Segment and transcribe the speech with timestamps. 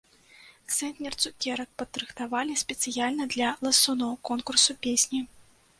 [0.75, 5.19] Цэнтнер цукерак падрыхтавалі спецыяльна для ласуноў конкурсу песні.